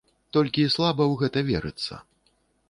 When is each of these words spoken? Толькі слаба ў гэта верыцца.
Толькі 0.37 0.63
слаба 0.75 1.03
ў 1.09 1.13
гэта 1.21 1.39
верыцца. 1.51 2.01